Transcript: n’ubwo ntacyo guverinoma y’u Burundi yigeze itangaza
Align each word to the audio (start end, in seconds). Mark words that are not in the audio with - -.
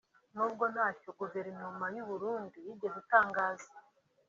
n’ubwo 0.33 0.63
ntacyo 0.73 1.09
guverinoma 1.19 1.85
y’u 1.95 2.05
Burundi 2.09 2.57
yigeze 2.67 2.97
itangaza 3.03 3.69